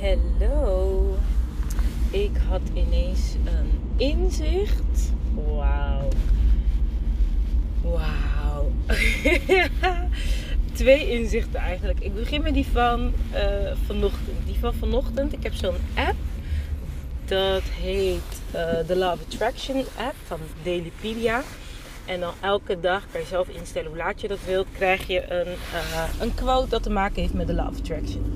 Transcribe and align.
Hallo. 0.00 1.16
Ik 2.10 2.30
had 2.48 2.60
ineens 2.74 3.34
een 3.44 3.70
inzicht. 3.96 5.12
Wauw. 5.34 6.08
Wauw. 7.82 8.72
Twee 10.72 11.10
inzichten 11.10 11.60
eigenlijk. 11.60 12.00
Ik 12.00 12.14
begin 12.14 12.42
met 12.42 12.54
die 12.54 12.66
van 12.66 13.12
uh, 13.34 13.40
vanochtend. 13.86 14.46
Die 14.46 14.58
van 14.60 14.74
vanochtend. 14.74 15.32
Ik 15.32 15.42
heb 15.42 15.54
zo'n 15.54 15.76
app. 15.94 16.16
Dat 17.24 17.62
heet 17.62 18.40
uh, 18.54 18.86
de 18.86 18.96
Love 18.96 19.22
Attraction 19.24 19.84
app 19.96 20.14
van 20.24 20.38
Dailypedia. 20.62 21.42
En 22.04 22.20
dan 22.20 22.32
elke 22.40 22.80
dag 22.80 23.06
kan 23.10 23.20
je 23.20 23.26
zelf 23.26 23.48
instellen 23.48 23.88
hoe 23.88 23.98
laat 23.98 24.20
je 24.20 24.28
dat 24.28 24.44
wilt. 24.46 24.66
Krijg 24.72 25.06
je 25.06 25.30
een, 25.32 25.52
uh, 25.74 26.04
een 26.20 26.34
quote 26.34 26.68
dat 26.68 26.82
te 26.82 26.90
maken 26.90 27.22
heeft 27.22 27.34
met 27.34 27.46
de 27.46 27.54
Love 27.54 27.78
Attraction. 27.78 28.35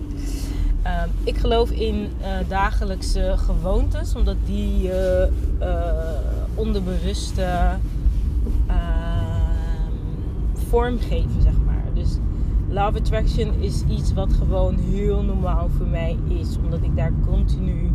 Ehm, 0.82 1.08
ik 1.24 1.36
geloof 1.36 1.70
in 1.70 1.94
uh, 1.94 2.26
dagelijkse 2.48 3.34
gewoontes, 3.36 4.14
omdat 4.14 4.36
die 4.44 4.82
je 4.82 5.28
uh, 5.60 5.68
onderbewuste 6.54 7.76
ehm, 8.66 9.92
vormgeven, 10.52 11.42
zeg 11.42 11.54
maar. 11.66 11.84
Dus 11.94 12.18
love 12.68 12.98
attraction 12.98 13.54
is 13.54 13.84
iets 13.88 14.12
wat 14.12 14.32
gewoon 14.32 14.78
heel 14.78 15.22
normaal 15.22 15.68
voor 15.68 15.86
mij 15.86 16.16
is, 16.28 16.56
omdat 16.64 16.82
ik 16.82 16.96
daar 16.96 17.12
continu 17.26 17.92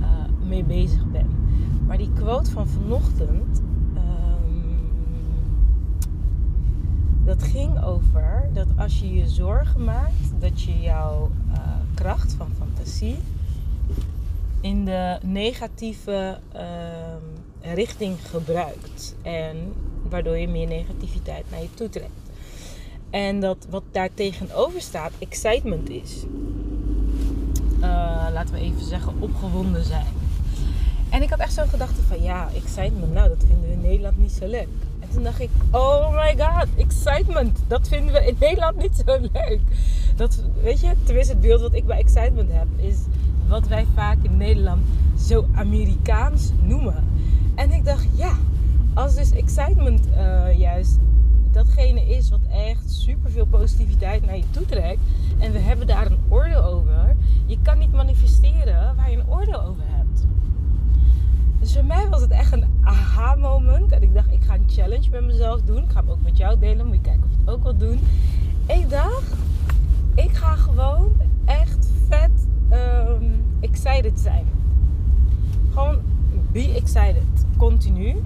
uh, 0.00 0.06
mee 0.48 0.64
bezig 0.64 1.10
ben. 1.12 1.26
Maar 1.86 1.98
die 1.98 2.12
quote 2.14 2.50
van 2.50 2.68
vanochtend, 2.68 3.62
um, 3.94 4.90
dat 7.24 7.42
ging 7.42 7.84
over 7.84 8.48
dat 8.52 8.66
als 8.76 9.00
je 9.00 9.14
je 9.14 9.28
zorgen 9.28 9.84
maakt, 9.84 10.32
dat 10.40 10.62
je 10.62 10.80
jouw 10.80 11.30
kracht 12.02 12.32
van 12.32 12.48
fantasie 12.58 13.16
in 14.60 14.84
de 14.84 15.18
negatieve 15.22 16.38
uh, 16.54 17.74
richting 17.74 18.16
gebruikt. 18.30 19.14
En 19.22 19.72
waardoor 20.08 20.36
je 20.36 20.48
meer 20.48 20.66
negativiteit 20.66 21.44
naar 21.50 21.62
je 21.62 21.74
toe 21.74 21.88
trekt. 21.88 22.30
En 23.10 23.40
dat 23.40 23.66
wat 23.70 23.82
daar 23.90 24.08
tegenover 24.14 24.80
staat, 24.80 25.12
excitement 25.18 25.88
is. 25.88 26.24
Uh, 27.80 28.26
laten 28.32 28.54
we 28.54 28.60
even 28.60 28.84
zeggen, 28.84 29.14
opgewonden 29.18 29.84
zijn. 29.84 30.06
En 31.10 31.22
ik 31.22 31.30
had 31.30 31.38
echt 31.38 31.52
zo'n 31.52 31.68
gedachte 31.68 32.02
van 32.02 32.22
ja, 32.22 32.48
excitement, 32.54 33.12
nou 33.12 33.28
dat 33.28 33.44
vinden 33.46 33.68
we 33.68 33.72
in 33.72 33.80
Nederland 33.80 34.18
niet 34.18 34.32
zo 34.32 34.46
leuk. 34.46 34.68
En 35.12 35.18
toen 35.18 35.26
dacht 35.26 35.40
ik, 35.40 35.50
oh 35.70 36.14
my 36.14 36.34
god, 36.38 36.66
excitement, 36.76 37.58
dat 37.66 37.88
vinden 37.88 38.12
we 38.12 38.26
in 38.26 38.36
Nederland 38.40 38.76
niet 38.76 39.02
zo 39.06 39.18
leuk. 39.32 39.60
Dat, 40.16 40.42
weet 40.62 40.80
je, 40.80 40.94
tenminste 41.04 41.32
het 41.32 41.42
beeld 41.42 41.60
wat 41.60 41.74
ik 41.74 41.86
bij 41.86 41.98
excitement 41.98 42.48
heb, 42.52 42.66
is 42.76 42.96
wat 43.48 43.68
wij 43.68 43.86
vaak 43.94 44.16
in 44.22 44.36
Nederland 44.36 44.86
zo 45.18 45.46
Amerikaans 45.54 46.50
noemen. 46.62 47.04
En 47.54 47.72
ik 47.72 47.84
dacht, 47.84 48.06
ja, 48.14 48.36
als 48.94 49.14
dus 49.14 49.32
excitement 49.32 50.06
uh, 50.06 50.58
juist 50.58 50.98
datgene 51.50 52.06
is 52.06 52.30
wat 52.30 52.40
echt 52.50 52.90
super 52.90 53.30
veel 53.30 53.46
positiviteit 53.46 54.26
naar 54.26 54.36
je 54.36 54.50
toe 54.50 54.66
trekt. 54.66 55.00
En 55.38 55.52
we 55.52 55.58
hebben 55.58 55.86
daar 55.86 56.06
een 56.06 56.18
oordeel 56.28 56.62
over. 56.62 57.16
Je 57.46 57.58
kan 57.62 57.78
niet 57.78 57.92
manifesteren 57.92 58.96
waar 58.96 59.10
je 59.10 59.16
een 59.16 59.28
oordeel 59.28 59.62
over 59.62 59.82
hebt. 59.86 60.01
Dus 61.62 61.72
voor 61.72 61.84
mij 61.84 62.08
was 62.08 62.20
het 62.20 62.30
echt 62.30 62.52
een 62.52 62.64
aha-moment. 62.82 63.92
En 63.92 64.02
ik 64.02 64.14
dacht, 64.14 64.32
ik 64.32 64.42
ga 64.42 64.54
een 64.54 64.64
challenge 64.66 65.10
met 65.10 65.24
mezelf 65.24 65.60
doen. 65.62 65.82
Ik 65.82 65.90
ga 65.90 66.00
hem 66.00 66.10
ook 66.10 66.22
met 66.22 66.36
jou 66.36 66.58
delen. 66.58 66.86
Moet 66.86 66.94
je 66.94 67.00
kijken 67.00 67.22
of 67.24 67.30
je 67.30 67.36
het 67.44 67.50
ook 67.50 67.62
wil 67.62 67.76
doen. 67.76 67.98
Ik 68.66 68.90
dacht, 68.90 69.34
ik 70.14 70.32
ga 70.32 70.54
gewoon 70.54 71.12
echt 71.44 71.90
vet 72.08 72.48
um, 72.72 73.44
excited 73.60 74.20
zijn. 74.20 74.44
Gewoon 75.70 75.98
be 76.52 76.74
excited. 76.76 77.46
Continu. 77.56 78.08
Um, 78.08 78.22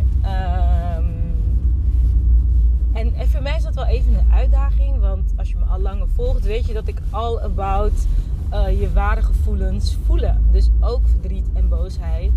en, 2.93 3.15
en 3.15 3.29
voor 3.29 3.43
mij 3.43 3.57
is 3.57 3.63
dat 3.63 3.75
wel 3.75 3.87
even 3.87 4.15
een 4.15 4.33
uitdaging. 4.33 5.01
Want 5.01 5.33
als 5.37 5.51
je 5.51 5.57
me 5.57 5.65
al 5.65 5.81
langer 5.81 6.09
volgt, 6.15 6.45
weet 6.45 6.67
je 6.67 6.73
dat 6.73 6.89
ik 6.89 6.99
all 7.11 7.39
about 7.39 8.07
uh, 8.53 8.81
je 8.81 8.93
ware 8.93 9.23
gevoelens 9.23 9.97
voelen. 10.07 10.45
Dus 10.51 10.71
ook 10.81 11.09
verdriet 11.09 11.47
en 11.55 11.69
boosheid. 11.69 12.33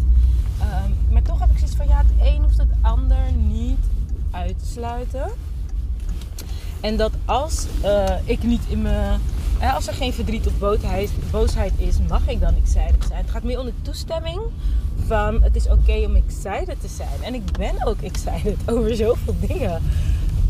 Um, 0.62 0.96
maar 1.12 1.22
toch 1.22 1.40
heb 1.40 1.50
ik 1.50 1.58
zoiets 1.58 1.76
van 1.76 1.88
ja, 1.88 1.98
het 1.98 2.28
een 2.34 2.42
hoeft 2.42 2.58
het 2.58 2.72
ander 2.82 3.32
niet 3.32 3.80
uit 4.32 4.60
te 4.60 4.66
sluiten. 4.66 5.32
En 6.82 6.98
dat 6.98 7.12
als 7.26 7.66
uh, 7.84 8.10
ik 8.24 8.44
niet 8.44 8.62
in 8.68 8.82
mijn. 8.82 9.20
als 9.74 9.88
er 9.88 9.94
geen 9.94 10.14
verdriet 10.14 10.48
of 10.48 10.60
boosheid, 11.30 11.74
is, 11.78 11.96
mag 12.08 12.28
ik 12.28 12.40
dan 12.40 12.56
excited 12.56 13.06
zijn. 13.08 13.22
Het 13.22 13.30
gaat 13.30 13.44
meer 13.44 13.60
om 13.60 13.66
de 13.66 13.74
toestemming 13.82 14.42
van 15.08 15.42
het 15.42 15.56
is 15.56 15.68
oké 15.70 16.06
om 16.06 16.16
excited 16.16 16.82
te 16.82 16.88
zijn. 16.88 17.24
En 17.24 17.34
ik 17.34 17.52
ben 17.52 17.88
ook 17.88 18.02
excited 18.02 18.58
over 18.72 18.96
zoveel 18.96 19.36
dingen. 19.40 19.82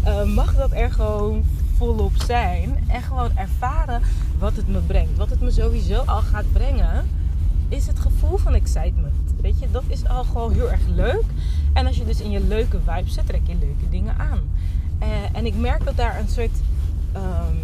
Uh, 0.05 0.23
mag 0.23 0.55
dat 0.55 0.71
er 0.71 0.91
gewoon 0.91 1.43
volop 1.77 2.13
zijn. 2.25 2.83
En 2.87 3.01
gewoon 3.01 3.37
ervaren 3.37 4.01
wat 4.39 4.55
het 4.55 4.67
me 4.67 4.79
brengt. 4.79 5.17
Wat 5.17 5.29
het 5.29 5.41
me 5.41 5.51
sowieso 5.51 6.01
al 6.01 6.21
gaat 6.21 6.51
brengen, 6.51 7.09
is 7.69 7.87
het 7.87 7.99
gevoel 7.99 8.37
van 8.37 8.53
excitement. 8.53 9.33
Weet 9.41 9.59
je, 9.59 9.71
dat 9.71 9.83
is 9.87 10.07
al 10.07 10.23
gewoon 10.23 10.53
heel 10.53 10.71
erg 10.71 10.87
leuk. 10.87 11.23
En 11.73 11.87
als 11.87 11.97
je 11.97 12.05
dus 12.05 12.21
in 12.21 12.31
je 12.31 12.39
leuke 12.39 12.79
vibe 12.85 13.09
zit, 13.09 13.25
trek 13.25 13.41
je 13.43 13.55
leuke 13.59 13.89
dingen 13.89 14.15
aan. 14.17 14.39
Uh, 15.01 15.07
en 15.33 15.45
ik 15.45 15.55
merk 15.55 15.85
dat 15.85 15.95
daar 15.95 16.19
een 16.19 16.27
soort 16.27 16.61
um, 17.15 17.59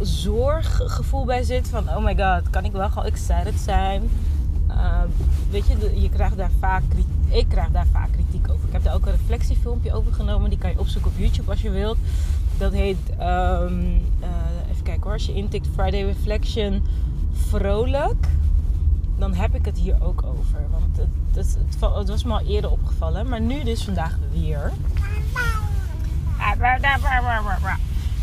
zorggevoel 0.00 1.24
bij 1.24 1.42
zit. 1.42 1.68
Van 1.68 1.88
oh 1.88 2.04
my 2.04 2.16
god, 2.16 2.50
kan 2.50 2.64
ik 2.64 2.72
wel 2.72 2.88
gewoon 2.88 3.04
excited 3.04 3.60
zijn? 3.60 4.10
Uh, 4.68 5.02
weet 5.50 5.66
je, 5.66 6.00
je 6.00 6.08
krijgt 6.08 6.36
daar 6.36 6.50
vaak 6.58 6.82
ik 7.30 7.48
krijg 7.48 7.70
daar 7.70 7.86
vaak 7.92 8.12
kritiek 8.12 8.50
over. 8.50 8.66
Ik 8.66 8.72
heb 8.72 8.82
daar 8.82 8.94
ook 8.94 9.06
een 9.06 9.12
reflectiefilmpje 9.12 9.92
over 9.92 10.12
genomen. 10.12 10.50
Die 10.50 10.58
kan 10.58 10.70
je 10.70 10.78
opzoeken 10.78 11.10
op 11.10 11.18
YouTube 11.18 11.50
als 11.50 11.62
je 11.62 11.70
wilt. 11.70 11.96
Dat 12.58 12.72
heet, 12.72 12.98
um, 13.10 14.00
uh, 14.20 14.70
even 14.70 14.82
kijken 14.82 15.02
hoor, 15.02 15.12
als 15.12 15.26
je 15.26 15.34
intikt 15.34 15.68
Friday 15.74 16.04
Reflection 16.04 16.82
vrolijk. 17.32 18.26
Dan 19.20 19.34
heb 19.34 19.54
ik 19.54 19.64
het 19.64 19.78
hier 19.78 19.96
ook 20.02 20.22
over. 20.24 20.70
Want 20.70 20.96
het, 21.32 21.58
het, 21.80 22.08
was 22.08 22.24
me 22.24 22.32
al 22.32 22.46
eerder 22.46 22.70
opgevallen. 22.70 23.28
Maar 23.28 23.40
nu 23.40 23.64
dus 23.64 23.84
vandaag 23.84 24.18
weer. 24.32 24.72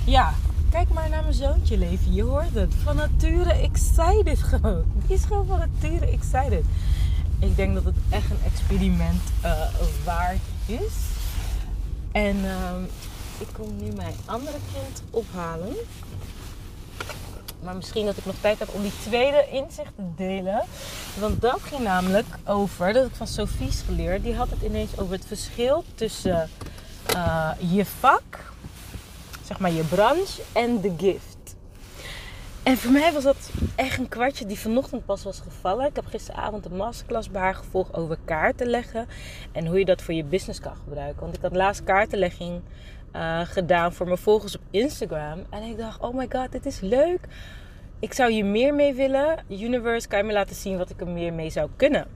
Ja, 0.06 0.34
kijk 0.70 0.90
maar 0.94 1.10
naar 1.10 1.22
mijn 1.22 1.34
zoontje 1.34 1.78
leven. 1.78 2.14
Je 2.14 2.24
hoort 2.24 2.54
het. 2.54 2.74
Van 2.84 2.96
nature 2.96 3.54
excited 3.54 4.40
gewoon. 4.40 4.84
Die 5.06 5.16
is 5.16 5.24
gewoon 5.24 5.46
van 5.46 5.60
nature 5.60 6.06
excited. 6.06 6.64
Ik 7.40 7.56
denk 7.56 7.74
dat 7.74 7.84
het 7.84 7.96
echt 8.10 8.30
een 8.30 8.44
experiment 8.46 9.22
uh, 9.44 9.52
waard 10.06 10.40
is. 10.66 10.94
En 12.12 12.38
uh, 12.38 12.72
ik 13.38 13.48
kom 13.52 13.76
nu 13.82 13.92
mijn 13.96 14.16
andere 14.26 14.58
kind 14.74 15.04
ophalen. 15.10 15.74
Maar 17.68 17.76
misschien 17.76 18.06
dat 18.06 18.18
ik 18.18 18.26
nog 18.26 18.36
tijd 18.42 18.60
heb 18.60 18.70
om 18.74 18.82
die 18.82 19.00
tweede 19.04 19.48
inzicht 19.52 19.96
te 19.96 20.04
delen. 20.16 20.64
Want 21.20 21.42
dat 21.42 21.62
ging 21.62 21.82
namelijk 21.82 22.26
over, 22.46 22.94
dat 22.94 23.06
ik 23.06 23.16
van 23.16 23.28
Sofie's 23.28 23.82
geleerd. 23.86 24.24
Die 24.24 24.36
had 24.36 24.50
het 24.50 24.62
ineens 24.62 25.00
over 25.00 25.14
het 25.14 25.26
verschil 25.26 25.84
tussen 25.96 26.50
uh, 27.16 27.52
je 27.60 27.86
vak, 27.86 28.52
zeg 29.44 29.60
maar 29.60 29.72
je 29.72 29.84
branche 29.84 30.42
en 30.54 30.82
de 30.82 30.94
gift. 30.98 31.56
En 32.64 32.78
voor 32.78 32.92
mij 32.92 33.14
was 33.14 33.24
dat 33.24 33.50
echt 33.76 34.00
een 34.00 34.10
kwartje 34.10 34.46
die 34.46 34.60
vanochtend 34.60 35.06
pas 35.06 35.24
was 35.24 35.40
gevallen. 35.40 35.86
Ik 35.86 35.96
heb 35.96 36.06
gisteravond 36.06 36.66
een 36.66 36.76
masterclass 36.76 37.30
bij 37.30 37.42
haar 37.42 37.56
gevolgd 37.56 37.94
over 37.94 38.18
kaarten 38.26 38.68
leggen. 38.68 39.08
En 39.52 39.66
hoe 39.66 39.80
je 39.80 39.86
dat 39.86 40.02
voor 40.02 40.14
je 40.14 40.24
business 40.24 40.60
kan 40.60 40.76
gebruiken. 40.84 41.22
Want 41.22 41.36
ik 41.36 41.42
had 41.42 41.56
laatst 41.56 41.84
kaartenlegging 41.84 42.62
uh, 43.18 43.40
gedaan 43.44 43.94
voor 43.94 44.06
mijn 44.06 44.18
volgers 44.18 44.56
op 44.56 44.62
Instagram. 44.72 45.46
En 45.50 45.64
ik 45.64 45.78
dacht, 45.78 46.00
oh 46.00 46.16
my 46.16 46.28
god, 46.30 46.52
dit 46.52 46.66
is 46.66 46.80
leuk. 46.80 47.20
Ik 48.00 48.14
zou 48.14 48.32
hier 48.32 48.46
meer 48.46 48.74
mee 48.74 48.94
willen. 48.94 49.38
Universe, 49.50 50.08
kan 50.08 50.18
je 50.18 50.26
me 50.26 50.34
laten 50.34 50.56
zien 50.56 50.78
wat 50.78 50.90
ik 50.90 51.02
er 51.02 51.08
meer 51.08 51.34
mee 51.34 51.50
zou 51.50 51.70
kunnen. 51.76 52.08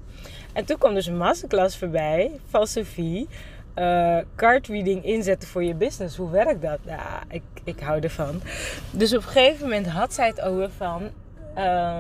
En 0.54 0.66
toen 0.66 0.78
kwam 0.78 0.94
dus 0.94 1.06
een 1.06 1.18
masterclass 1.18 1.78
voorbij 1.78 2.32
van 2.50 2.68
Sophie 2.68 3.28
uh, 3.76 4.18
card 4.36 4.68
reading 4.68 5.06
inzetten 5.06 5.50
voor 5.50 5.64
je 5.64 5.74
business. 5.74 6.18
Hoe 6.18 6.30
werkt 6.30 6.62
dat? 6.62 6.80
Ja, 6.86 7.24
ik, 7.28 7.44
ik 7.64 7.80
hou 7.80 8.02
ervan. 8.02 8.42
Dus 8.92 9.16
op 9.16 9.22
een 9.22 9.28
gegeven 9.28 9.64
moment 9.64 9.88
had 9.88 10.14
zij 10.14 10.28
het 10.28 10.42
over 10.42 10.70
van. 10.78 11.10
Uh, 11.58 12.00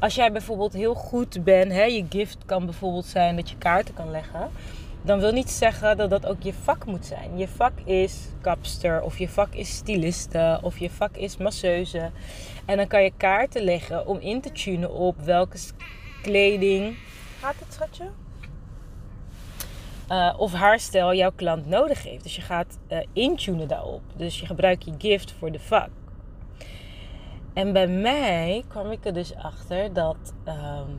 als 0.00 0.14
jij 0.14 0.32
bijvoorbeeld 0.32 0.72
heel 0.72 0.94
goed 0.94 1.44
bent, 1.44 1.72
hè, 1.72 1.82
je 1.82 2.06
gift 2.08 2.38
kan 2.46 2.64
bijvoorbeeld 2.64 3.06
zijn 3.06 3.36
dat 3.36 3.50
je 3.50 3.56
kaarten 3.56 3.94
kan 3.94 4.10
leggen. 4.10 4.50
Dan 5.02 5.20
wil 5.20 5.32
niet 5.32 5.50
zeggen 5.50 5.96
dat 5.96 6.10
dat 6.10 6.26
ook 6.26 6.42
je 6.42 6.52
vak 6.52 6.86
moet 6.86 7.06
zijn. 7.06 7.38
Je 7.38 7.48
vak 7.48 7.72
is 7.84 8.28
kapster, 8.40 9.02
of 9.02 9.18
je 9.18 9.28
vak 9.28 9.54
is 9.54 9.76
styliste, 9.76 10.58
of 10.62 10.78
je 10.78 10.90
vak 10.90 11.16
is 11.16 11.36
masseuse. 11.36 12.10
En 12.64 12.76
dan 12.76 12.86
kan 12.86 13.02
je 13.02 13.12
kaarten 13.16 13.62
leggen 13.62 14.06
om 14.06 14.18
in 14.18 14.40
te 14.40 14.52
tunen 14.52 14.92
op 14.92 15.20
welke 15.20 15.58
kleding. 16.22 16.96
Gaat 17.40 17.54
het, 17.58 17.72
schatje? 17.72 18.04
uh, 20.08 20.34
of 20.36 20.52
haarstijl 20.52 21.14
jouw 21.14 21.32
klant 21.34 21.66
nodig 21.66 22.02
heeft. 22.02 22.22
Dus 22.22 22.36
je 22.36 22.42
gaat 22.42 22.78
uh, 22.88 22.98
intunen 23.12 23.68
daarop. 23.68 24.02
Dus 24.16 24.40
je 24.40 24.46
gebruikt 24.46 24.84
je 24.84 24.94
gift 24.98 25.34
voor 25.38 25.52
de 25.52 25.60
vak. 25.60 25.88
En 27.52 27.72
bij 27.72 27.86
mij 27.86 28.64
kwam 28.68 28.90
ik 28.90 29.04
er 29.04 29.14
dus 29.14 29.34
achter 29.34 29.92
dat, 29.92 30.34
ehm, 30.44 30.90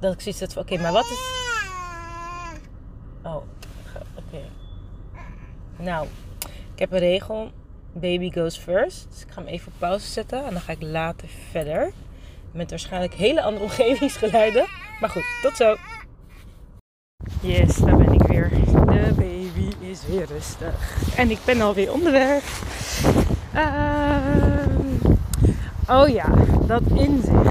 dat 0.00 0.12
ik 0.12 0.20
zoiets 0.20 0.40
had 0.40 0.52
van, 0.52 0.62
oké, 0.62 0.78
maar 0.78 0.92
wat 0.92 1.04
is... 1.04 1.43
Oh, 3.24 3.42
oké. 4.14 4.42
Nou, 5.76 6.06
ik 6.74 6.78
heb 6.78 6.92
een 6.92 6.98
regel, 6.98 7.50
baby 7.92 8.32
goes 8.32 8.56
first. 8.56 9.06
Dus 9.10 9.22
ik 9.22 9.30
ga 9.30 9.40
hem 9.40 9.50
even 9.50 9.72
op 9.72 9.78
pauze 9.78 10.06
zetten 10.06 10.44
en 10.44 10.52
dan 10.52 10.60
ga 10.60 10.72
ik 10.72 10.82
later 10.82 11.28
verder. 11.50 11.92
Met 12.52 12.70
waarschijnlijk 12.70 13.14
hele 13.14 13.42
andere 13.42 13.64
omgevingsgeluiden. 13.70 14.66
Maar 15.00 15.10
goed, 15.10 15.24
tot 15.42 15.56
zo. 15.56 15.76
Yes, 17.40 17.76
daar 17.76 17.96
ben 17.96 18.12
ik 18.12 18.22
weer. 18.22 18.50
De 18.50 19.12
baby 19.16 19.86
is 19.86 20.06
weer 20.06 20.26
rustig. 20.26 20.96
En 21.16 21.30
ik 21.30 21.38
ben 21.44 21.60
alweer 21.60 21.92
onderweg. 21.92 22.62
Uh, 23.54 24.16
oh 25.88 26.08
ja, 26.08 26.28
dat 26.66 26.82
inzicht. 26.94 27.50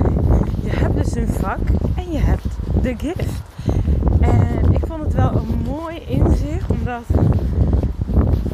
Je 0.64 0.70
hebt 0.70 0.96
dus 0.96 1.16
een 1.16 1.28
vak 1.28 1.60
en 1.96 2.12
je 2.12 2.20
hebt 2.20 2.46
de 2.82 2.96
gift. 2.98 3.53
Het 5.14 5.22
wel 5.22 5.42
een 5.42 5.62
mooi 5.66 5.98
inzicht, 6.08 6.70
omdat 6.70 7.04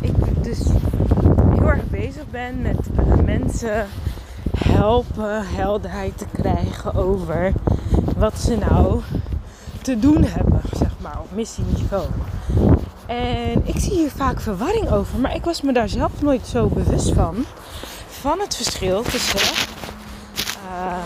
ik 0.02 0.44
dus 0.44 0.60
heel 1.50 1.70
erg 1.70 1.90
bezig 1.90 2.30
ben 2.32 2.62
met 2.62 2.80
uh, 3.00 3.16
mensen 3.26 3.88
helpen 4.58 5.48
helderheid 5.48 6.18
te 6.18 6.26
krijgen 6.34 6.94
over 6.94 7.54
wat 8.18 8.40
ze 8.40 8.58
nou 8.58 9.02
te 9.82 10.00
doen 10.00 10.24
hebben, 10.24 10.62
zeg 10.74 10.92
maar, 11.02 11.20
op 11.20 11.32
missieniveau. 11.32 12.06
En 13.06 13.68
ik 13.68 13.80
zie 13.80 13.94
hier 13.94 14.12
vaak 14.12 14.42
verwarring 14.42 14.92
over, 14.92 15.20
maar 15.20 15.36
ik 15.36 15.44
was 15.44 15.62
me 15.62 15.74
daar 15.74 15.90
zelf 15.90 16.22
nooit 16.22 16.48
zo 16.48 16.68
bewust 16.68 17.14
van. 17.14 17.46
Van 18.08 18.40
het 18.40 18.56
verschil 18.56 19.02
tussen 19.02 19.56
uh, 20.66 20.98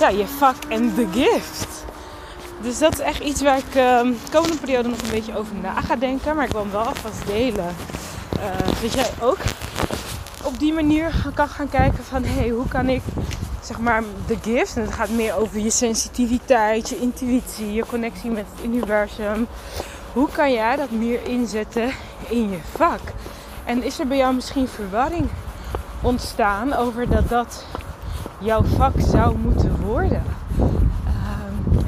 ja, 0.00 0.08
je 0.08 0.26
vak 0.26 0.56
en 0.68 0.94
de 0.94 1.08
gift. 1.12 1.81
Dus 2.62 2.78
dat 2.78 2.92
is 2.92 2.98
echt 2.98 3.20
iets 3.20 3.42
waar 3.42 3.58
ik 3.58 3.66
uh, 3.66 4.00
de 4.00 4.30
komende 4.32 4.56
periode 4.56 4.88
nog 4.88 5.02
een 5.02 5.10
beetje 5.10 5.36
over 5.36 5.54
na 5.62 5.80
ga 5.80 5.96
denken. 5.96 6.36
Maar 6.36 6.44
ik 6.44 6.52
wil 6.52 6.60
hem 6.60 6.70
wel 6.70 6.82
alvast 6.82 7.26
delen. 7.26 7.74
Uh, 8.36 8.80
dat 8.82 8.92
jij 8.92 9.10
ook 9.20 9.38
op 10.44 10.58
die 10.58 10.72
manier 10.72 11.14
kan 11.34 11.48
gaan 11.48 11.68
kijken 11.68 12.04
van... 12.04 12.24
Hé, 12.24 12.40
hey, 12.40 12.48
hoe 12.48 12.68
kan 12.68 12.88
ik 12.88 13.02
zeg 13.62 13.78
maar 13.78 14.02
de 14.26 14.36
gift... 14.42 14.76
En 14.76 14.82
het 14.82 14.92
gaat 14.92 15.10
meer 15.10 15.36
over 15.36 15.58
je 15.58 15.70
sensitiviteit, 15.70 16.88
je 16.88 17.00
intuïtie, 17.00 17.72
je 17.72 17.86
connectie 17.86 18.30
met 18.30 18.44
het 18.54 18.64
universum. 18.64 19.46
Hoe 20.12 20.28
kan 20.32 20.52
jij 20.52 20.76
dat 20.76 20.90
meer 20.90 21.26
inzetten 21.26 21.90
in 22.28 22.50
je 22.50 22.58
vak? 22.76 23.00
En 23.64 23.82
is 23.82 23.98
er 23.98 24.06
bij 24.06 24.16
jou 24.16 24.34
misschien 24.34 24.68
verwarring 24.68 25.28
ontstaan 26.02 26.74
over 26.74 27.08
dat 27.08 27.28
dat 27.28 27.66
jouw 28.38 28.62
vak 28.62 28.94
zou 28.98 29.36
moeten 29.38 29.80
worden? 29.80 30.22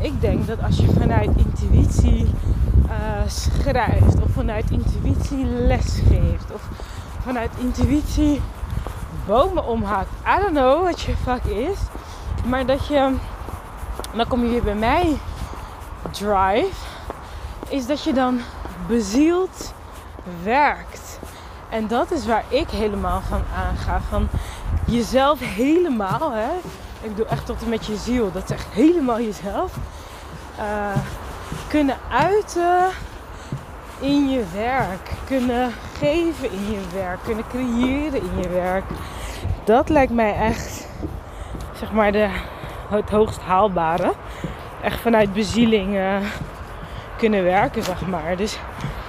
Ik 0.04 0.20
denk 0.20 0.46
dat 0.46 0.62
als 0.62 0.76
je 0.76 0.90
vanuit 1.00 1.30
intuïtie 1.36 2.30
uh, 2.86 2.90
schrijft, 3.26 4.22
of 4.22 4.30
vanuit 4.30 4.70
intuïtie 4.70 5.44
lesgeeft, 5.44 6.52
of 6.52 6.68
vanuit 7.22 7.50
intuïtie 7.58 8.40
bomen 9.26 9.66
omhaakt, 9.66 10.08
I 10.26 10.40
don't 10.40 10.54
know 10.54 10.82
wat 10.82 11.00
je 11.00 11.16
vak 11.16 11.44
is, 11.44 11.78
maar 12.46 12.66
dat 12.66 12.86
je, 12.86 13.14
dan 14.14 14.26
kom 14.28 14.42
je 14.44 14.50
weer 14.50 14.62
bij 14.62 14.74
mij, 14.74 15.16
drive, 16.10 16.84
is 17.68 17.86
dat 17.86 18.02
je 18.02 18.12
dan 18.12 18.40
bezield 18.86 19.74
werkt. 20.42 21.18
En 21.68 21.86
dat 21.86 22.10
is 22.10 22.26
waar 22.26 22.44
ik 22.48 22.70
helemaal 22.70 23.20
van 23.20 23.42
aanga. 23.56 24.00
Van 24.08 24.28
jezelf 24.86 25.38
helemaal, 25.40 26.32
hè, 26.32 26.50
ik 27.04 27.16
doe 27.16 27.26
echt 27.26 27.46
tot 27.46 27.62
en 27.62 27.68
met 27.68 27.86
je 27.86 27.96
ziel. 27.96 28.32
Dat 28.32 28.44
is 28.44 28.50
echt 28.50 28.66
helemaal 28.70 29.20
jezelf. 29.20 29.76
Uh, 30.58 30.96
kunnen 31.68 31.96
uiten 32.10 32.88
in 34.00 34.28
je 34.28 34.44
werk. 34.54 35.10
Kunnen 35.26 35.72
geven 35.98 36.50
in 36.50 36.70
je 36.70 36.80
werk. 36.94 37.18
Kunnen 37.24 37.44
creëren 37.48 38.22
in 38.22 38.42
je 38.42 38.48
werk. 38.48 38.84
Dat 39.64 39.88
lijkt 39.88 40.12
mij 40.12 40.34
echt, 40.34 40.86
zeg 41.78 41.92
maar, 41.92 42.12
de, 42.12 42.28
het 42.88 43.10
hoogst 43.10 43.40
haalbare. 43.40 44.12
Echt 44.82 45.00
vanuit 45.00 45.32
bezieling 45.32 45.94
uh, 45.94 46.16
kunnen 47.16 47.44
werken, 47.44 47.82
zeg 47.82 48.06
maar. 48.06 48.36
Dus 48.36 48.58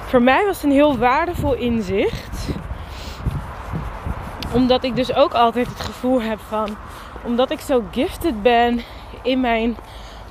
voor 0.08 0.22
mij 0.22 0.46
was 0.46 0.56
het 0.56 0.64
een 0.66 0.72
heel 0.72 0.98
waardevol 0.98 1.54
inzicht. 1.54 2.48
Omdat 4.56 4.84
ik 4.84 4.96
dus 4.96 5.14
ook 5.14 5.34
altijd 5.34 5.68
het 5.68 5.80
gevoel 5.80 6.22
heb 6.22 6.40
van 6.48 6.78
omdat 7.24 7.52
ik 7.52 7.60
zo 7.60 7.84
gifted 7.92 8.42
ben 8.42 8.82
in 9.22 9.40
mijn 9.40 9.78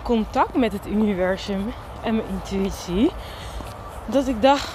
contact 0.03 0.55
met 0.55 0.73
het 0.73 0.87
universum 0.87 1.73
en 2.03 2.15
mijn 2.15 2.29
intuïtie, 2.29 3.11
dat 4.07 4.29
ik 4.29 4.43
dacht 4.43 4.69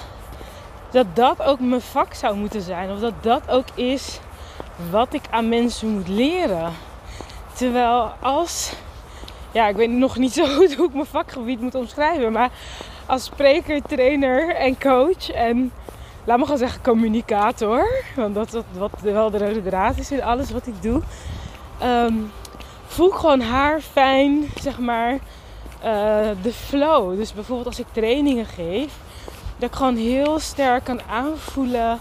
dat 0.90 1.06
dat 1.14 1.42
ook 1.42 1.60
mijn 1.60 1.80
vak 1.80 2.14
zou 2.14 2.36
moeten 2.36 2.60
zijn. 2.60 2.90
Of 2.90 2.98
dat 2.98 3.22
dat 3.22 3.50
ook 3.50 3.66
is 3.74 4.20
wat 4.90 5.14
ik 5.14 5.22
aan 5.30 5.48
mensen 5.48 5.88
moet 5.88 6.08
leren. 6.08 6.72
Terwijl 7.52 8.12
als, 8.20 8.72
ja, 9.52 9.68
ik 9.68 9.76
weet 9.76 9.90
nog 9.90 10.16
niet 10.16 10.32
zo 10.40 10.46
goed 10.46 10.74
hoe 10.74 10.86
ik 10.86 10.94
mijn 10.94 11.06
vakgebied 11.06 11.60
moet 11.60 11.74
omschrijven, 11.74 12.32
maar 12.32 12.50
als 13.06 13.24
spreker, 13.24 13.82
trainer 13.82 14.54
en 14.54 14.78
coach 14.78 15.30
en 15.30 15.72
laat 16.30 16.38
me 16.38 16.44
gewoon 16.44 16.58
zeggen 16.58 16.82
communicator, 16.82 18.04
want 18.16 18.34
dat 18.34 18.54
is 18.54 18.62
wat 18.78 18.90
wel 19.02 19.30
de 19.30 19.38
rode 19.38 19.62
draad 19.62 19.98
is 19.98 20.10
in 20.10 20.22
alles 20.22 20.50
wat 20.50 20.66
ik 20.66 20.82
doe 20.82 21.02
um, 21.82 22.32
voel 22.86 23.08
ik 23.08 23.14
gewoon 23.14 23.40
haar 23.40 23.80
fijn, 23.80 24.44
zeg 24.60 24.78
maar, 24.78 25.12
uh, 25.12 25.20
de 26.42 26.52
flow. 26.52 27.16
Dus 27.16 27.32
bijvoorbeeld 27.32 27.66
als 27.66 27.78
ik 27.78 27.86
trainingen 27.92 28.46
geef, 28.46 28.92
dat 29.58 29.68
ik 29.68 29.76
gewoon 29.76 29.96
heel 29.96 30.38
sterk 30.38 30.84
kan 30.84 31.00
aanvoelen 31.10 31.98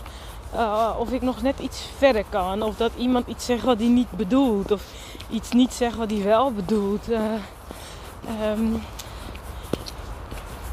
uh, 0.55 0.95
of 0.99 1.11
ik 1.11 1.21
nog 1.21 1.41
net 1.41 1.59
iets 1.59 1.89
verder 1.97 2.23
kan. 2.29 2.61
Of 2.61 2.75
dat 2.75 2.91
iemand 2.97 3.27
iets 3.27 3.45
zegt 3.45 3.63
wat 3.63 3.79
hij 3.79 3.87
niet 3.87 4.11
bedoelt. 4.11 4.71
Of 4.71 4.83
iets 5.29 5.51
niet 5.51 5.73
zegt 5.73 5.95
wat 5.95 6.11
hij 6.11 6.23
wel 6.23 6.51
bedoelt. 6.51 7.09
Uh, 7.09 7.19
um, 8.51 8.81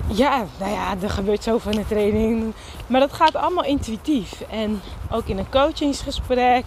ja, 0.07 0.45
nou 0.59 0.73
ja, 0.73 0.95
er 1.03 1.11
gebeurt 1.11 1.43
zoveel 1.43 1.73
in 1.73 1.79
de 1.79 1.87
training. 1.87 2.53
Maar 2.87 3.01
dat 3.01 3.13
gaat 3.13 3.35
allemaal 3.35 3.65
intuïtief. 3.65 4.41
En 4.51 4.81
ook 5.11 5.27
in 5.27 5.39
een 5.39 5.51
coachingsgesprek 5.51 6.65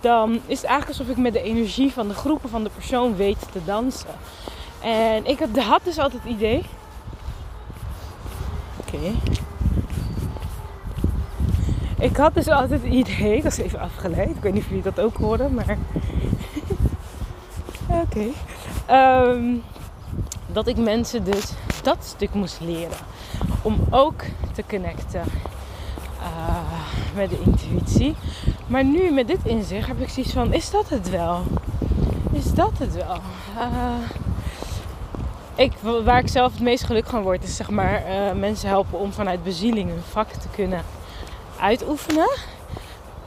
dan 0.00 0.32
is 0.46 0.60
het 0.60 0.70
eigenlijk 0.70 0.98
alsof 0.98 1.08
ik 1.08 1.22
met 1.22 1.32
de 1.32 1.42
energie 1.42 1.92
van 1.92 2.08
de 2.08 2.14
groepen 2.14 2.48
van 2.48 2.64
de 2.64 2.70
persoon 2.74 3.16
weet 3.16 3.46
te 3.52 3.64
dansen. 3.64 4.10
En 4.80 5.26
ik 5.26 5.38
had 5.54 5.80
dus 5.84 5.98
altijd 5.98 6.22
het 6.22 6.32
idee. 6.32 6.64
Oké. 8.76 9.12
Ik 11.98 12.16
had 12.16 12.34
dus 12.34 12.48
altijd 12.48 12.82
het 12.82 12.92
idee, 12.92 13.42
dat 13.42 13.52
is 13.52 13.58
even 13.58 13.80
afgeleid. 13.80 14.30
Ik 14.30 14.42
weet 14.42 14.52
niet 14.52 14.62
of 14.62 14.68
jullie 14.68 14.82
dat 14.82 15.00
ook 15.00 15.16
horen, 15.16 15.54
maar. 15.54 15.76
Oké. 18.02 18.26
Ehm, 18.86 19.54
dat 20.46 20.66
ik 20.66 20.76
mensen 20.76 21.24
dus 21.24 21.52
dat 21.86 22.04
stuk 22.04 22.34
moest 22.34 22.60
leren. 22.60 22.98
Om 23.62 23.86
ook 23.90 24.22
te 24.54 24.64
connecten 24.68 25.22
uh, 26.20 26.82
met 27.14 27.30
de 27.30 27.40
intuïtie. 27.44 28.14
Maar 28.66 28.84
nu 28.84 29.10
met 29.10 29.26
dit 29.26 29.44
inzicht 29.44 29.86
heb 29.86 30.00
ik 30.00 30.08
zoiets 30.08 30.32
van: 30.32 30.52
is 30.52 30.70
dat 30.70 30.88
het 30.88 31.10
wel? 31.10 31.42
Is 32.32 32.52
dat 32.52 32.72
het 32.78 32.94
wel? 32.94 33.18
Uh, 33.58 33.94
ik, 35.54 35.72
waar 36.04 36.18
ik 36.18 36.28
zelf 36.28 36.52
het 36.52 36.60
meest 36.62 36.84
gelukkig 36.84 37.10
van 37.10 37.22
word, 37.22 37.42
is 37.42 37.56
zeg 37.56 37.70
maar 37.70 38.02
uh, 38.08 38.32
mensen 38.32 38.68
helpen 38.68 38.98
om 38.98 39.12
vanuit 39.12 39.42
bezieling 39.42 39.88
hun 39.88 40.02
vak 40.10 40.28
te 40.28 40.48
kunnen 40.54 40.84
uitoefenen. 41.60 42.30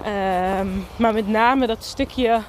Uh, 0.02 0.62
maar 0.96 1.14
met 1.14 1.28
name 1.28 1.68
dat 1.68 1.84
stukje 1.84 2.42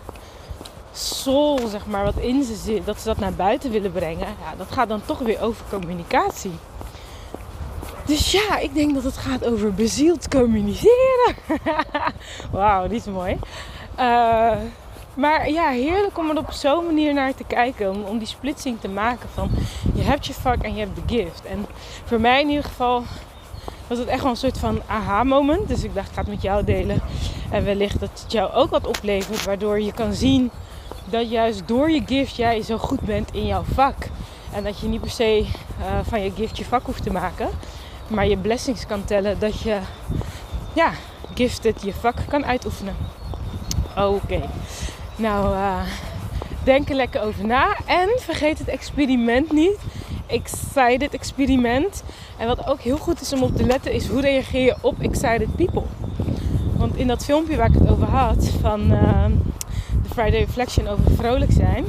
soul, 0.92 1.66
zeg 1.68 1.87
maar, 1.87 2.04
wat 2.04 2.16
in 2.16 2.44
ze 2.44 2.54
zit, 2.54 2.87
dat 2.87 3.00
ze 3.00 3.04
dat 3.04 3.18
naar 3.18 3.32
buiten 3.32 3.70
willen 3.70 3.92
brengen. 3.92 4.26
Ja, 4.26 4.56
dat 4.56 4.73
gaat 4.73 4.88
dan 4.88 5.02
toch 5.04 5.18
weer 5.18 5.42
over 5.42 5.64
communicatie. 5.70 6.52
Dus 8.06 8.32
ja, 8.32 8.59
ik 8.59 8.75
denk 8.75 8.94
dat 8.94 9.02
het 9.02 9.16
gaat 9.16 9.44
over 9.44 9.75
bezield 9.75 10.28
communiceren. 10.28 11.35
Wauw, 12.52 12.88
die 12.88 12.99
is 12.99 13.04
mooi. 13.04 13.38
Uh, 13.99 14.52
maar 15.14 15.50
ja, 15.50 15.68
heerlijk 15.68 16.18
om 16.18 16.30
er 16.30 16.38
op 16.38 16.50
zo'n 16.50 16.87
manier 16.87 17.14
naar 17.14 17.35
te 17.35 17.44
kijken. 17.44 17.90
Om, 17.90 18.02
om, 18.02 18.18
die 18.18 18.26
splitsing 18.26 18.80
te 18.80 18.88
maken 18.88 19.28
van 19.35 19.50
je 19.94 20.02
hebt 20.02 20.26
je 20.26 20.35
vak 20.35 20.62
en 20.62 20.75
je 20.75 20.80
hebt 20.80 20.97
de 20.97 21.16
gift. 21.16 21.44
En 21.44 21.66
voor 22.04 22.20
mij 22.20 22.40
in 22.40 22.49
ieder 22.49 22.64
geval 22.64 23.02
was 23.87 23.99
het 23.99 24.09
echt 24.09 24.23
wel 24.23 24.30
een 24.30 24.37
soort 24.37 24.59
van 24.59 24.80
aha-moment. 24.87 25.68
Dus 25.68 25.85
ik 25.85 25.94
dacht, 25.94 26.09
ik 26.09 26.14
ga 26.14 26.20
het 26.20 26.30
met 26.30 26.42
jou 26.42 26.64
delen. 26.64 27.00
En 27.50 27.64
wellicht 27.64 28.00
dat 28.00 28.20
het 28.23 28.32
jou 28.32 28.52
ook 28.52 28.70
wat 28.70 28.87
oplevert. 28.87 29.44
Waardoor 29.44 29.80
je 29.80 29.92
kan 29.92 30.12
zien 30.12 30.50
dat 31.11 31.31
juist 31.31 31.62
door 31.67 31.90
je 31.90 32.02
gift 32.07 32.37
jij 32.37 32.62
zo 32.62 32.79
goed 32.79 33.00
bent 33.00 33.33
in 33.33 33.47
jouw 33.47 33.64
vak. 33.73 33.97
En 34.52 34.64
dat 34.64 34.81
je 34.81 34.88
niet 34.88 35.00
per 35.00 35.11
se 35.11 35.47
uh, 35.81 35.99
van 36.02 36.21
je 36.21 36.31
gift 36.31 36.59
je 36.59 36.64
vak 36.64 36.87
hoeft 36.87 37.02
te 37.02 37.12
maken 37.12 37.49
maar 38.11 38.29
je 38.29 38.37
blessings 38.37 38.87
kan 38.87 39.05
tellen 39.05 39.38
dat 39.38 39.61
je 39.61 39.79
ja, 40.73 40.93
gifted 41.35 41.83
je 41.83 41.93
vak 41.93 42.17
kan 42.29 42.45
uitoefenen. 42.45 42.97
Oké. 43.97 44.40
Nou, 45.17 45.55
uh, 45.55 45.83
denk 46.64 46.88
er 46.88 46.95
lekker 46.95 47.23
over 47.23 47.47
na. 47.47 47.76
En 47.87 48.09
vergeet 48.19 48.59
het 48.59 48.69
experiment 48.69 49.52
niet. 49.52 49.79
Excited 50.26 51.14
experiment. 51.14 52.02
En 52.38 52.47
wat 52.47 52.67
ook 52.67 52.81
heel 52.81 52.97
goed 52.97 53.21
is 53.21 53.33
om 53.33 53.43
op 53.43 53.57
te 53.57 53.64
letten, 53.64 53.93
is 53.93 54.07
hoe 54.07 54.21
reageer 54.21 54.64
je 54.64 54.76
op 54.81 55.00
excited 55.00 55.57
people. 55.57 55.83
Want 56.76 56.97
in 56.97 57.07
dat 57.07 57.25
filmpje 57.25 57.57
waar 57.57 57.69
ik 57.69 57.75
het 57.75 57.90
over 57.90 58.07
had, 58.07 58.49
van 58.61 58.88
de 58.88 59.50
Friday 60.12 60.40
Reflection 60.40 60.88
over 60.88 61.14
vrolijk 61.17 61.52
zijn, 61.52 61.85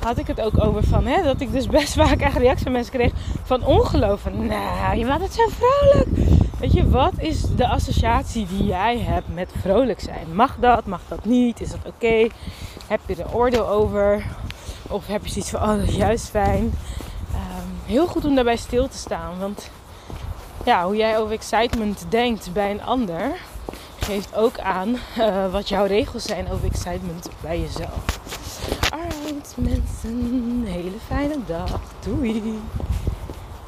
had 0.00 0.18
ik 0.18 0.26
het 0.26 0.40
ook 0.40 0.64
over 0.64 0.84
van, 0.84 1.06
hè, 1.06 1.22
dat 1.22 1.40
ik 1.40 1.52
dus 1.52 1.66
best 1.66 1.94
vaak 2.02 2.20
echt 2.20 2.36
reacties 2.36 2.62
van 2.62 2.72
mensen 2.72 2.92
kreeg 2.92 3.12
van 3.44 3.64
ongeloof. 3.64 4.24
nou, 4.32 4.96
je 4.96 5.04
bent 5.04 5.20
het 5.20 5.34
zo 5.34 5.42
vrolijk. 5.48 6.08
Weet 6.58 6.72
je, 6.72 6.90
wat 6.90 7.12
is 7.16 7.40
de 7.56 7.68
associatie 7.68 8.46
die 8.46 8.66
jij 8.66 8.98
hebt 8.98 9.34
met 9.34 9.52
vrolijk 9.60 10.00
zijn? 10.00 10.34
Mag 10.34 10.56
dat? 10.60 10.86
Mag 10.86 11.00
dat 11.08 11.24
niet? 11.24 11.60
Is 11.60 11.70
dat 11.70 11.80
oké? 11.86 12.26
Heb 12.86 13.00
je 13.06 13.16
er 13.16 13.34
oordeel 13.34 13.68
over? 13.68 14.24
Of 14.88 15.06
heb 15.06 15.24
je 15.24 15.30
zoiets 15.30 15.50
van, 15.50 15.62
oh, 15.62 15.68
dat 15.68 15.88
is 15.88 15.96
juist 15.96 16.28
fijn. 16.28 16.72
Ehm, 17.32 17.92
heel 17.92 18.06
goed 18.06 18.24
om 18.24 18.34
daarbij 18.34 18.56
stil 18.56 18.88
te 18.88 18.96
staan. 18.96 19.38
Want 19.38 19.70
ja, 20.64 20.84
hoe 20.84 20.96
jij 20.96 21.18
over 21.18 21.32
excitement 21.32 22.06
denkt 22.08 22.52
bij 22.52 22.70
een 22.70 22.82
ander, 22.82 23.36
geeft 24.06 24.34
ook 24.34 24.58
aan 24.58 24.88
uh, 25.18 25.52
wat 25.52 25.68
jouw 25.68 25.84
regels 25.84 26.24
zijn 26.24 26.50
over 26.50 26.64
excitement 26.64 27.28
bij 27.40 27.60
jezelf. 27.60 28.20
Alright 28.90 29.54
mensen, 29.56 30.62
hele 30.66 30.96
fijne 31.06 31.36
dag. 31.46 31.80
Doei! 32.04 32.60